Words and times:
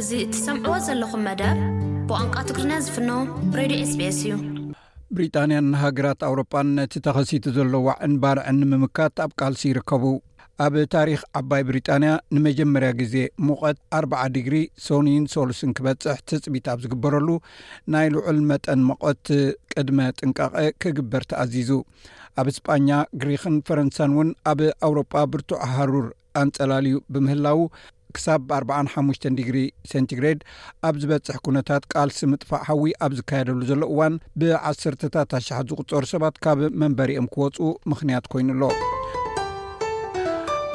እዚ 0.00 0.12
ትሰምዕዎ 0.34 0.74
ዘለኹም 0.84 1.22
መደር 1.28 1.56
ብቋንቋ 2.08 2.34
ትግርና 2.48 2.72
ዝፍኖ 2.84 3.10
ሬድ 3.58 3.72
ስ 3.88 3.96
ኤስ 4.06 4.18
እዩ 4.28 4.32
ብሪጣንያን 5.16 5.66
ሃገራት 5.80 6.20
ኣውሮጳን 6.28 6.68
ነቲ 6.76 6.92
ተኸሲቱ 7.06 7.44
ዘሎዋን 7.56 8.12
ባርዕ 8.22 8.46
ንምምካት 8.60 9.18
ኣብ 9.24 9.32
ቃልሲ 9.40 9.62
ይርከቡ 9.70 10.04
ኣብ 10.66 10.74
ታሪክ 10.94 11.20
ዓባይ 11.40 11.64
ብሪጣንያ 11.70 12.12
ንመጀመርያ 12.36 12.90
ግዜ 13.00 13.14
ሙቐት 13.48 13.78
ኣርባዓ 13.98 14.22
ድግሪ 14.38 14.56
ሶኒዩን 14.86 15.26
ሶሉስን 15.34 15.74
ክበፅሕ 15.80 16.18
ትፅቢት 16.30 16.68
ኣብ 16.74 16.80
ዝግበረሉ 16.86 17.28
ናይ 17.94 18.08
ልዑል 18.16 18.40
መጠን 18.52 18.82
መቐት 18.90 19.24
ቅድመ 19.74 19.98
ጥንቃቐ 20.20 20.54
ክግበር 20.84 21.24
ተኣዚዙ 21.32 21.72
ኣብ 22.42 22.48
ስጳኛ 22.58 22.88
ግሪክን 23.20 23.58
ፈረንሳን 23.68 24.12
እውን 24.16 24.30
ኣብ 24.52 24.60
ኣውሮጳ 24.88 25.14
ብርቱዕ 25.34 25.62
ሃሩር 25.76 26.08
ኣንፀላልዩ 26.44 26.96
ብምህላው 27.14 27.60
ክሳብ 28.16 28.40
45 28.56 29.26
ዲግሪ 29.38 29.58
ሰንቲግሬድ 29.92 30.40
ኣብ 30.88 30.94
ዝበፅሕ 31.02 31.36
ኩነታት 31.46 31.82
ቃልሲ 31.92 32.18
ምጥፋዕ 32.32 32.60
ሓዊ 32.68 32.84
ኣብ 33.06 33.12
ዝካየደሉ 33.18 33.60
ዘሎ 33.70 33.82
እዋን 33.92 34.14
ብ1ስርታት 34.40 35.30
ኣሽሓት 35.38 35.66
ዝቁፀሩ 35.72 36.02
ሰባት 36.14 36.36
ካብ 36.46 36.60
መንበሪ 36.82 37.10
ኦም 37.22 37.28
ክወፁ 37.34 37.56
ምኽንያት 37.92 38.26
ኮይኑኣሎ 38.34 38.62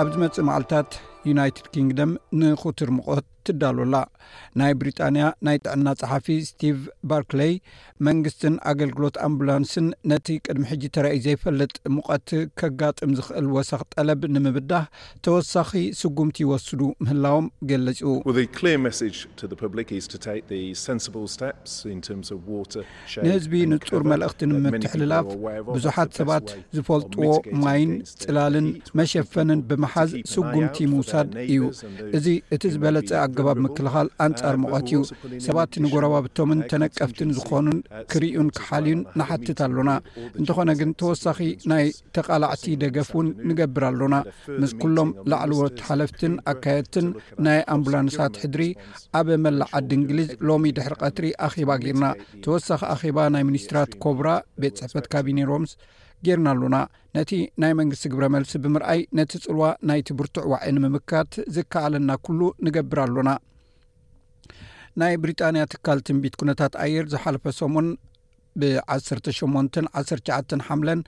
ኣብ 0.01 0.07
ዝመፅእ 0.13 0.45
መዓልትታት 0.49 0.91
ዩናይትድ 1.29 1.65
ኪንግደም 1.73 2.11
ንኩትር 2.39 2.89
ምቆት 2.97 3.25
ትዳሎላ 3.47 3.95
ናይ 4.59 4.71
ብሪጣንያ 4.81 5.23
ናይ 5.45 5.57
ጥዕና 5.65 5.87
ፀሓፊ 6.01 6.27
ስቲቭ 6.49 6.77
ባርክለይ 7.09 7.51
መንግስትን 8.07 8.55
ኣገልግሎት 8.71 9.15
ኣምብላንስን 9.27 9.85
ነቲ 10.11 10.27
ቅድሚ 10.45 10.63
ሕጂ 10.71 10.83
ተራእይ 10.95 11.19
ዘይፈልጥ 11.25 11.73
ሙቀቲ 11.95 12.29
ከጋጥም 12.59 13.11
ዝክእል 13.17 13.47
ወሳኽ 13.57 13.81
ጠለብ 13.95 14.21
ንምብዳህ 14.35 14.85
ተወሳኺ 15.27 15.71
ስጉምቲ 16.01 16.37
ይወስዱ 16.45 16.81
ምህላዎም 17.05 17.47
ገልፅ 17.71 17.99
ንህዝቢ 23.25 23.53
ንፁር 23.73 24.01
መልእኽትን 24.13 24.51
ምትሕልላፍ 24.75 25.25
ብዙሓት 25.75 26.09
ሰባት 26.19 26.47
ዝፈልጥዎ 26.77 27.21
ማይን 27.65 27.91
ፅላልን 28.23 28.67
መሸፈንን 28.99 29.59
ብምሓዝ 29.69 30.11
ስጉምቲ 30.33 30.77
ምውሳድ 30.95 31.29
እዩ 31.47 31.61
እዚ 32.17 32.27
እቲ 32.55 32.63
ዝበለፀ 32.75 33.09
ብ 33.45 33.47
ምክልካል 33.65 34.07
ኣንፃር 34.25 34.55
ምቀት 34.63 34.87
እዩ 34.91 34.99
ሰባት 35.45 35.71
ንጎረባብቶምን 35.83 36.59
ተነቀፍትን 36.71 37.29
ዝኮኑን 37.37 37.79
ክርዩን 38.11 38.47
ክሓልዩን 38.57 39.01
ንሓትት 39.19 39.59
ኣሎና 39.65 39.91
እንትኾነ 40.39 40.69
ግን 40.79 40.91
ተወሳኺ 41.01 41.37
ናይ 41.71 41.85
ተቃላዕቲ 42.17 42.65
ደገፍ 42.83 43.09
ውን 43.17 43.27
ንገብር 43.49 43.85
ኣሎና 43.89 44.15
ምስ 44.61 44.73
ኩሎም 44.83 45.11
ላዕልዎት 45.33 45.77
ሓለፍትን 45.89 46.35
ኣካየድትን 46.53 47.07
ናይ 47.47 47.59
ኣምቡላንሳት 47.75 48.33
ሕድሪ 48.43 48.67
ኣብ 49.21 49.29
መላ 49.45 49.61
ዓዲ 49.79 49.91
እንግሊዝ 50.01 50.29
ሎሚ 50.49 50.67
ድሕሪ 50.79 50.95
ቀትሪ 51.03 51.25
ኣባ 51.49 51.69
ገርና 51.83 52.05
ተወሳኺ 52.45 52.81
ኣባ 52.95 53.19
ናይ 53.35 53.45
ሚኒስትራት 53.51 53.91
ኮብራ 54.05 54.27
ቤት 54.63 54.77
ፅሕፈት 54.81 55.05
ካቢነ 55.13 55.39
ሮምስ 55.51 55.73
ጌርና 56.25 56.47
ኣሎና 56.55 56.75
ነቲ 57.15 57.31
ናይ 57.61 57.73
መንግስቲ 57.79 58.05
ግብረ 58.11 58.25
መልሲ 58.35 58.53
ብምርኣይ 58.63 59.01
ነቲ 59.17 59.31
ፅልዋ 59.45 59.63
ናይት 59.89 60.09
ብርትዕ 60.19 60.43
ዋዒ 60.53 60.63
ንምምካት 60.75 61.33
ዝከኣለና 61.55 62.09
ኩሉ 62.25 62.41
ንገብር 62.67 62.99
ኣሎና 63.05 63.29
ናይ 65.01 65.13
ብሪጣንያ 65.23 65.63
ትካል 65.73 65.99
ትንቢት 66.07 66.35
ኩነታት 66.41 66.73
ኣየር 66.85 67.07
ዝሓለፈ 67.13 67.45
ሰሙን 67.61 67.87
ብ18 68.59 69.85
19 69.93 70.63
ሓምለን 70.67 70.99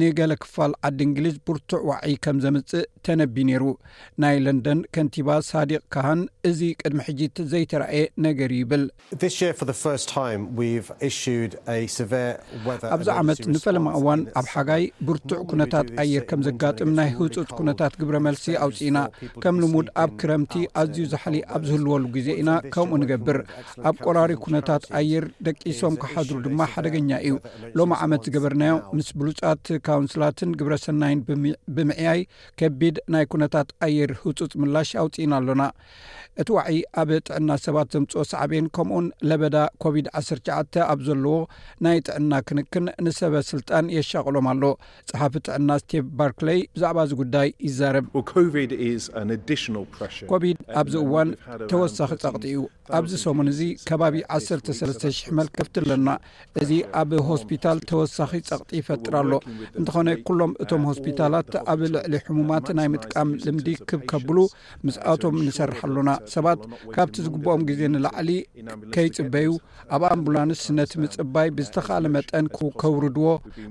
ንገሌ 0.00 0.32
ክፋል 0.42 0.72
ዓዲ 0.88 0.98
እንግሊዝ 1.08 1.36
ብርቱዕ 1.48 1.80
ዋዒ 1.90 2.12
ከም 2.24 2.36
ዘምፅእ 2.44 2.84
ተነቢ 3.06 3.36
ነይሩ 3.48 3.64
ናይ 4.22 4.36
ለንደን 4.44 4.80
ከንቲባ 4.94 5.28
ሳዲቅ 5.50 5.80
ካህን 5.94 6.20
እዚ 6.50 6.60
ቅድሚ 6.82 6.98
ሕጂት 7.08 7.36
ዘይተረአየ 7.52 8.02
ነገር 8.26 8.50
ይብል 8.60 8.84
ኣብዚ 12.94 13.08
ዓመት 13.22 13.40
ንፈለማ 13.54 13.86
እዋን 14.00 14.20
ኣብ 14.40 14.46
ሓጋይ 14.52 14.84
ብርቱዕ 15.08 15.40
ኩነታት 15.52 15.88
ኣየር 16.04 16.24
ከም 16.32 16.40
ዘጋጥም 16.48 16.92
ናይ 17.00 17.10
ህፁፅ 17.18 17.50
ኩነታት 17.60 17.92
ግብረ 18.02 18.16
መልሲ 18.28 18.46
ኣውፅኢናከም 18.66 19.56
ልሙድ 19.64 19.88
ኣብ 20.04 20.10
ክረምቲ 20.22 20.54
ኣዝዩ 20.82 21.06
ዛሕሊ 21.16 21.36
ኣብ 21.56 21.62
ዝህልወሉ 21.70 22.04
ግዜ 22.18 22.28
ኢና 22.44 22.50
ከምኡ 22.76 22.98
ንገብር 23.04 23.40
ኣብ 23.90 23.96
ቆራሪ 24.06 24.32
ኩነታት 24.46 24.82
ኣየር 25.00 25.26
ደቂሶም 25.48 25.96
ካሓድሩ 26.04 26.38
ድማ 26.48 26.60
ደ 26.82 26.91
እዩ 27.00 27.34
ሎሚ 27.78 27.92
ዓመት 28.04 28.22
ዝገበርናዮ 28.26 28.72
ምስ 28.96 29.08
ብሉፃት 29.18 29.66
ካውንስላትን 29.86 30.50
ግብረ 30.58 30.74
ሰናይን 30.84 31.20
ብምዕያይ 31.76 32.20
ከቢድ 32.60 32.96
ናይ 33.14 33.24
ኩነታት 33.32 33.68
ኣየር 33.86 34.10
ህፁፅ 34.22 34.52
ምላሽ 34.62 34.90
ኣውፅኢና 35.02 35.32
ኣሎና 35.40 35.62
እቲ 36.42 36.48
ዋዒይ 36.56 36.78
ኣብ 37.02 37.08
ጥዕና 37.28 37.48
ሰባት 37.64 37.88
ዘምፅኦ 37.96 38.22
ሳዕብን 38.32 38.66
ከምኡን 38.78 39.06
ለበዳ 39.30 39.56
ኮቪድ-19 39.84 40.76
ኣብ 40.92 41.00
ዘለዎ 41.08 41.34
ናይ 41.86 41.98
ጥዕና 42.06 42.32
ክንክን 42.48 42.86
ንሰበስልጣን 43.06 43.88
የሻቕሎም 43.96 44.46
ኣሎ 44.52 44.62
ፀሓፊ 45.12 45.34
ጥዕና 45.48 45.68
ስቴቭ 45.82 46.04
ባርክለይ 46.20 46.60
ብዛዕባ 46.76 46.98
እዚ 47.08 47.12
ጉዳይ 47.22 47.48
ይዛረብ 47.68 48.04
ኮቪድ 50.32 50.54
ኣብዚ 50.80 50.94
እዋን 51.06 51.30
ተወሳኪ 51.72 52.12
ፀቅቲ 52.24 52.44
እዩ 52.52 52.60
ኣብዚ 52.98 53.12
ሰሙን 53.26 53.48
እዚ 53.52 53.60
ከባቢ 53.88 54.16
1300 54.36 55.20
መልከፍቲ 55.38 55.76
ኣለና 55.82 56.08
ኣብ 57.00 57.10
ሆስፒታል 57.28 57.78
ተወሳኺ 57.90 58.30
ፀቕጢ 58.48 58.70
ይፈጥር 58.80 59.14
ኣሎ 59.20 59.32
እንትኾነ 59.78 60.08
ኩሎም 60.28 60.52
እቶም 60.62 60.82
ሆስፒታላት 60.90 61.50
ኣብ 61.72 61.80
ልዕሊ 61.94 62.14
ሕሙማት 62.26 62.66
ናይ 62.78 62.88
ምጥቃም 62.94 63.30
ልምዲ 63.46 63.68
ክብከብሉ 63.90 64.38
ምስኣቶም 64.86 65.36
ንሰርሓ 65.46 65.78
ኣሎና 65.90 66.10
ሰባት 66.34 66.60
ካብቲ 66.94 67.16
ዝግብኦም 67.26 67.62
ግዜ 67.70 67.80
ንላዕሊ 67.94 68.30
ከይፅበዩ 68.96 69.48
ኣብ 69.96 70.02
ኣምቡላንስ 70.12 70.62
ነቲ 70.78 70.92
ምፅባይ 71.04 71.48
ብዝተካእለ 71.58 72.06
መጠን 72.16 72.46
ከውርድዎ 72.82 73.28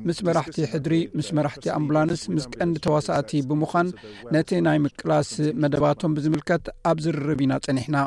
ምስ 0.08 0.20
መራሕቲ 0.28 0.58
ሕድሪ 0.74 0.96
ምስ 1.18 1.30
መራሕቲ 1.40 1.66
ኣምቡላንስ 1.80 2.24
ምስ 2.36 2.48
ቀንዲ 2.56 2.78
ተዋሳእቲ 2.88 3.32
ብምዃን 3.52 3.88
ነቲ 4.36 4.50
ናይ 4.70 4.80
ምቅላስ 4.88 5.32
መደባቶም 5.64 6.16
ብዝምልከት 6.18 6.66
ኣብ 6.92 6.98
ዝርርብ 7.06 7.42
ኢና 7.48 7.54
ፀኒሕና 7.68 7.98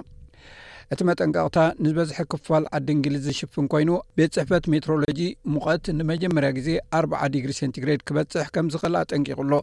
እቲ 0.92 1.00
መጠንቀቕታ 1.08 1.58
ንዝበዝሒ 1.82 2.16
ክፋል 2.32 2.64
ዓዲ 2.76 2.88
እንግሊዝ 2.96 3.22
ዝሽፍን 3.26 3.66
ኮይኑ 3.72 3.90
ቤት 4.18 4.32
ፅሕፈት 4.36 4.64
ሜትሮሎጂ 4.72 5.20
ሙቀት 5.54 5.84
ንመጀመርያ 5.98 6.50
ግዜ 6.58 6.68
40 7.00 7.24
ዲግሪ 7.34 7.52
ሴንቲግሬድ 7.60 8.00
ክበፅሕ 8.10 8.46
ከም 8.56 8.66
ዝኽእል 8.74 8.96
ኣጠንቂቕ 9.02 9.38
ሎ 9.52 9.60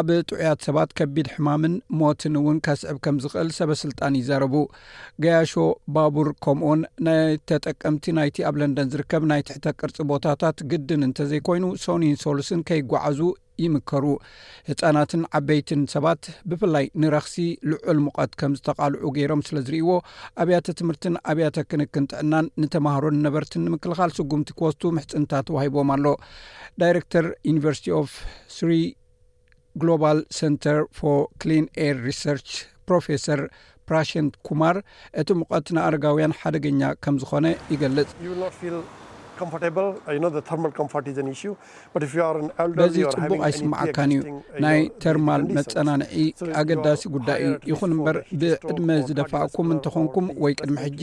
ኣብ 0.00 0.08
ጥዑያት 0.30 0.60
ሰባት 0.68 0.90
ከቢድ 1.00 1.28
ሕማምን 1.34 1.74
ሞትን 2.00 2.36
እውን 2.42 2.58
ካስዕብ 2.68 2.98
ከም 3.06 3.18
ዝኽእል 3.24 3.50
ሰበ 3.58 3.70
ስልጣን 3.84 4.18
ይዛረቡ 4.20 4.54
ገያሾ 5.24 5.54
ባቡር 5.96 6.30
ከምኡን 6.46 6.82
ናይ 7.08 7.26
ተጠቀምቲ 7.52 8.04
ናይቲ 8.18 8.38
ኣብ 8.50 8.56
ለንደን 8.62 8.90
ዝርከብ 8.94 9.24
ናይ 9.32 9.42
ትሕተ 9.50 9.66
ቅርፂ 9.80 9.96
ቦታታት 10.12 10.58
ግድን 10.72 11.02
እንተ 11.08 11.18
ዘይኮይኑ 11.32 11.64
ሶኒን 11.86 12.16
ሶሉስን 12.26 12.62
ከይጓዓዙ 12.70 13.18
ይምከሩ 13.64 14.04
ህፃናትን 14.68 15.22
ዓበይትን 15.38 15.80
ሰባት 15.94 16.22
ብፍላይ 16.50 16.84
ንረክሲ 17.02 17.34
ልዑል 17.70 17.98
ሙቀት 18.06 18.32
ከም 18.40 18.52
ዝተቃልዑ 18.58 19.04
ገይሮም 19.16 19.42
ስለ 19.48 19.56
ዝርእዎ 19.66 19.90
ኣብያተ 20.42 20.68
ትምህርትን 20.80 21.14
ኣብያተ 21.32 21.56
ክንክን 21.70 22.06
ጥዕናን 22.12 22.48
ንተማሃሮን 22.62 23.18
ነበርትን 23.26 23.64
ንምክልኻል 23.68 24.12
ስጉምቲ 24.18 24.50
ክወስቱ 24.60 24.82
ምሕፅንታ 24.98 25.32
ተዋሂቦም 25.48 25.92
ኣሎ 25.96 26.06
ዳይረክተር 26.82 27.28
ዩኒቨርስቲ 27.50 27.88
ፍ 28.14 28.70
ሪ 28.70 28.78
ግሎባል 29.82 30.18
ተር 30.64 30.78
ር 31.18 31.60
ር 31.90 31.90
ሪሰር 32.08 32.38
ፕሮፈሰር 32.88 33.40
ፕራሽንት 33.88 34.34
ኩማር 34.46 34.76
እቲ 35.20 35.28
ሙቀት 35.40 35.68
ንኣርጋውያን 35.76 36.36
ሓደገኛ 36.40 36.82
ከም 37.04 37.14
ዝኮነ 37.22 37.46
ይገልጽ 37.74 38.10
በዚ 42.78 42.96
ፅቡቅ 43.16 43.38
ኣይስምዓካን 43.46 44.10
እዩ 44.16 44.20
ናይ 44.64 44.80
ተርማል 45.02 45.42
መፀናንዒ 45.56 46.14
ኣገዳሲ 46.60 47.02
ጉዳይ 47.14 47.38
እዩ 47.46 47.52
ይኹን 47.70 47.92
እምበር 47.94 48.16
ብዕድመ 48.40 48.88
ዝደፋኣኩም 49.08 49.68
እንትኾንኩም 49.76 50.26
ወይ 50.44 50.52
ቅድሚ 50.60 50.76
ሕጂ 50.86 51.02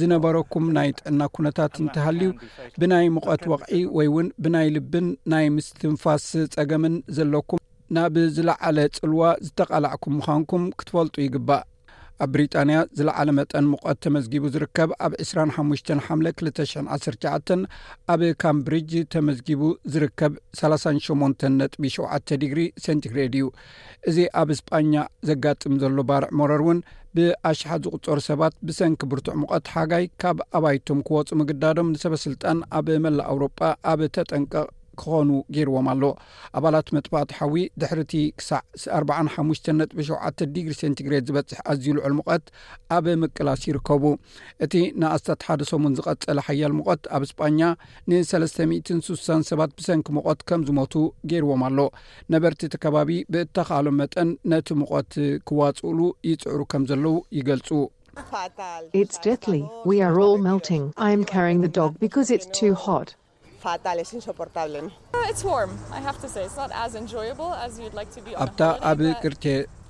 ዝነበረኩም 0.00 0.66
ናይ 0.76 0.88
uh, 0.90 0.96
ጥዕና 0.98 1.20
ኩነታት 1.36 1.72
እንተሃልዩ 1.84 2.30
ብናይ 2.80 3.06
ምቐት 3.16 3.42
ወቕዒ 3.52 3.74
ወይ 3.98 4.06
እውን 4.12 4.28
ብናይ 4.46 4.68
ልብን 4.76 5.08
ናይ 5.34 5.46
ምስትንፋስ 5.56 6.28
ፀገምን 6.56 6.96
ዘለኩም 7.18 7.62
ናብ 7.98 8.16
ዝለዓለ 8.36 8.78
ፅልዋ 9.00 9.22
ዝተቓላዕኩም 9.46 10.14
ምዃንኩም 10.20 10.64
ክትፈልጡ 10.80 11.14
ይግባእ 11.26 11.64
ኣብ 12.24 12.30
ብሪጣንያ 12.32 12.78
ዝለዓለ 12.98 13.28
መጠን 13.36 13.66
ሙቐት 13.72 13.98
ተመዝጊቡ 14.04 14.44
ዝርከብ 14.54 14.90
ኣብ 15.04 15.12
25 15.24 15.90
ሓ 16.06 16.16
219 16.22 17.68
ኣብ 18.12 18.22
ካምብሪጅ 18.42 18.90
ተመዝጊቡ 19.14 19.62
ዝርከብ 19.92 20.32
38 20.60 21.44
ጥቢ 21.74 21.84
7 21.96 22.34
ዲግሪ 22.42 22.60
ሰንቲግሬድ 22.86 23.34
እዩ 23.38 23.46
እዚ 24.10 24.18
ኣብ 24.40 24.50
እስጳኛ 24.56 24.92
ዘጋጥም 25.30 25.76
ዘሎ 25.84 25.98
ባርዕ 26.10 26.30
ሞረር 26.40 26.62
እውን 26.66 26.80
ብኣሽሓ 27.18 27.70
ዝቝፀሩ 27.84 28.18
ሰባት 28.30 28.56
ብሰንኪ 28.66 29.00
ብርትዕ 29.12 29.34
ሙቐት 29.44 29.70
ሓጋይ 29.76 30.04
ካብ 30.24 30.38
ኣባይቶም 30.58 31.00
ክወፁ 31.08 31.28
ምግዳዶም 31.42 31.90
ንሰበ 31.94 32.14
ስልጣን 32.26 32.60
ኣብ 32.80 32.88
መላእ 33.06 33.26
ኣውሮጳ 33.32 33.60
ኣብ 33.92 34.02
ተጠንቀቕ 34.18 34.66
ክኾኑ 35.00 35.28
ገይርዎም 35.54 35.86
ኣሎ 35.92 36.02
ኣባላት 36.58 36.88
መጥባእትሓዊ 36.96 37.56
ድሕርቲ 37.82 38.12
ክሳዕ45 38.38 39.62
ጥ7 39.66 40.50
ዲግሪ 40.56 40.72
ሴንቲግሬድ 40.82 41.24
ዝበፅሕ 41.28 41.60
ኣዝዩ 41.72 41.86
ልዑል 41.98 42.14
ሙቀት 42.18 42.44
ኣብ 42.96 43.06
ምቅላስ 43.22 43.62
ይርከቡ 43.68 44.04
እቲ 44.66 44.74
ንኣስታት 45.02 45.46
ሓደ 45.48 45.60
ሰሙን 45.72 45.96
ዝቐፀለ 46.00 46.38
ሓያል 46.48 46.74
ሙቀት 46.78 47.04
ኣብ 47.16 47.22
እስጳኛ 47.28 47.60
ን 48.10 48.22
36 48.32 49.48
ሰባት 49.50 49.72
ብሰንኪ 49.78 50.06
ምቀት 50.18 50.40
ከም 50.50 50.64
ዝሞቱ 50.70 50.94
ገይርዎም 51.32 51.64
ኣሎ 51.68 51.78
ነበርቲ 52.34 52.60
እቲ 52.70 52.76
ከባቢ 52.84 53.10
ብእተኻሎም 53.32 53.96
መጠን 54.02 54.30
ነቲ 54.54 54.68
ሙቆት 54.82 55.12
ክዋፅኡሉ 55.50 56.00
ይፅዕሩ 56.30 56.60
ከም 56.74 56.84
ዘለዉ 56.92 57.16
ይገልፁ 57.40 57.70
ስ 59.14 59.18
ደ 62.56 62.68
fatal 63.60 64.00
es 64.00 64.12
insoportable 64.14 64.82
ኣብታ 68.44 68.62
ኣብ 68.90 69.00
ቅርቴ 69.22 69.44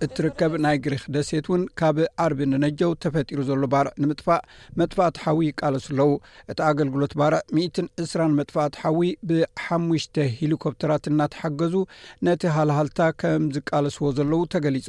እትርከብ 0.05 0.53
ናይ 0.65 0.77
ግሪክ 0.85 1.03
ደሴት 1.15 1.47
እውን 1.51 1.63
ካብ 1.79 1.97
ዓርቢ 2.25 2.39
ንነጀው 2.51 2.93
ተፈጢሩ 3.03 3.41
ዘሎ 3.49 3.65
ባርዕ 3.73 3.91
ንምጥፋእ 4.03 4.45
መጥፋእት 4.81 5.17
ሓዊ 5.25 5.41
ይቃለሱ 5.49 5.87
ኣለው 5.95 6.11
እቲ 6.51 6.57
ኣገልግሎት 6.69 7.13
ባርዕ 7.21 7.41
120 7.59 8.29
መጥፋእት 8.39 8.77
ሓዊ 8.83 9.03
ብሓሙሽ 9.31 10.05
ሂሊኮፕተራት 10.39 11.09
እናተሓገዙ 11.11 11.75
ነቲ 12.29 12.43
ሃልሃልታ 12.55 13.01
ከም 13.23 13.45
ዝቃለስዎ 13.57 14.09
ዘለዉ 14.19 14.41
ተገሊጹ 14.55 14.89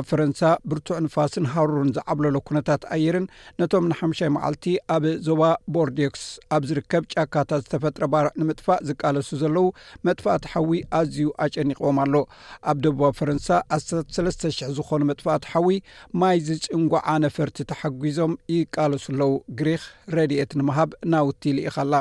ኣብ 0.00 0.06
ፈረንሳ 0.12 0.40
ብርቱዕ 0.70 0.96
ንፋስን 1.08 1.48
ሃሩሩን 1.56 1.92
ዝዓብለሎ 1.98 2.34
ኩነታት 2.50 2.82
ኣየርን 2.96 3.28
ነቶም 3.62 3.90
ንሓይ 3.92 4.32
መዓልቲ 4.38 4.66
ኣብ 4.96 5.04
ዞባ 5.28 5.42
ቦርዴክስ 5.76 6.24
ኣብ 6.56 6.64
ዝርከብ 6.70 7.04
ጫካታ 7.16 7.60
ዝተፈጥረ 7.64 8.04
ባርዕ 8.16 8.32
ንምጥፋእ 8.42 8.82
ዝቃለሱ 8.90 9.28
ዘለው 9.44 9.68
መጥፋአት 10.06 10.44
ሓዊ 10.52 10.72
ኣዝዩ 10.98 11.26
ኣጨኒቖቦም 11.44 11.98
ኣሎ 12.04 12.14
ኣብ 12.70 12.78
ደቡባብ 12.84 13.12
ፈረንሳ 13.20 13.48
1300 13.76 14.52
ዝኾኑ 14.76 15.00
መጥፋኣት 15.10 15.44
ሓዊ 15.52 15.68
ማይ 16.22 16.38
ዝፅንጓዓ 16.48 17.06
ነፈርቲ 17.26 17.58
ተሓጒዞም 17.72 18.34
ይቃለሱ 18.54 19.04
ኣለው 19.14 19.32
ግሪክ 19.60 19.82
ረድኤት 20.16 20.52
ንምሃብ 20.60 20.90
ናውትል 21.12 21.58
ኢኻላ 21.66 21.94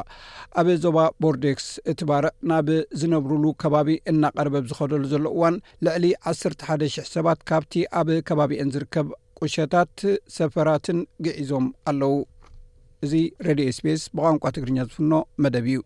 ኣብ 0.60 0.68
ዞባ 0.86 0.98
ቦርዴክስ 1.24 1.68
እቲ 1.94 2.00
ባርዕ 2.12 2.33
ናብ 2.51 2.69
ዝነብሩሉ 3.01 3.44
ከባቢ 3.63 3.89
እናቐርበብ 4.12 4.66
ዝኸደሉ 4.71 5.04
ዘሎ 5.13 5.25
እዋን 5.38 5.57
ልዕሊ 5.88 6.04
1100 6.33 7.01
ሰባት 7.16 7.39
ካብቲ 7.51 7.74
ኣብ 8.01 8.10
ከባቢአን 8.30 8.71
ዝርከብ 8.75 9.07
ቁሸታት 9.42 9.98
ሰፈራትን 10.38 11.00
ግዒዞም 11.25 11.66
ኣለው 11.92 12.13
እዚ 13.06 13.13
ረድዮ 13.48 13.69
ስፔስ 13.78 14.04
ብቋንቋ 14.16 14.44
ትግርኛ 14.56 14.80
ዝፍኖ 14.89 15.13
መደብ 15.45 15.68
እዩ 15.74 15.80